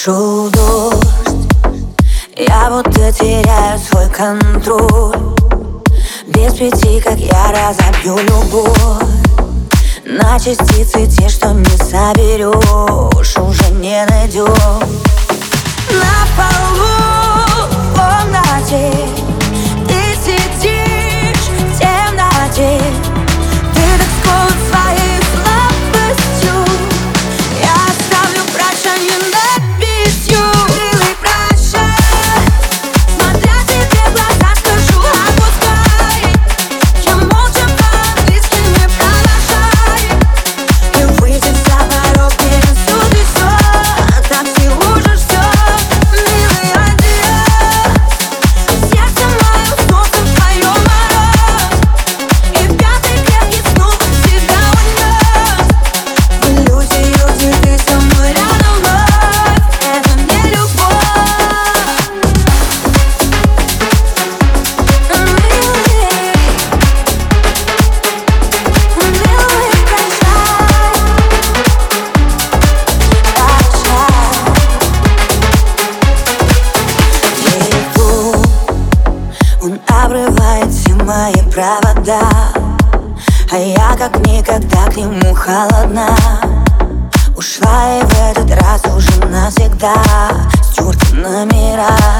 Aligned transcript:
Шел 0.00 0.48
дождь, 0.50 1.48
я 2.36 2.70
будто 2.70 3.12
теряю 3.12 3.80
свой 3.80 4.08
контроль. 4.10 5.34
Без 6.28 6.54
пяти, 6.54 7.00
как 7.00 7.18
я 7.18 7.50
разобью 7.50 8.16
любовь. 8.16 8.78
На 10.04 10.38
частицы 10.38 11.04
те, 11.08 11.28
что 11.28 11.52
обрывает 79.86 80.72
все 80.72 80.94
мои 80.94 81.34
провода 81.52 82.20
А 83.50 83.56
я 83.56 83.96
как 83.96 84.18
никогда 84.26 84.86
к 84.86 84.96
нему 84.96 85.34
холодна. 85.34 86.16
Ушла 87.36 87.98
и 87.98 88.04
в 88.04 88.12
этот 88.20 88.50
раз 88.60 88.82
уже 88.94 89.24
навсегда 89.26 89.94
Стерты 90.62 91.14
номера. 91.14 92.17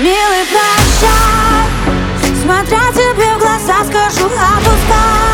Милый, 0.00 0.46
прощай. 0.48 1.68
Смотря 2.42 2.90
тебе 2.94 3.34
в 3.34 3.38
глаза, 3.38 3.84
скажу, 3.84 4.28
отпускай 4.28 5.29